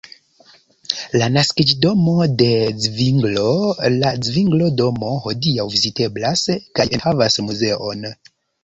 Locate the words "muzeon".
7.51-8.15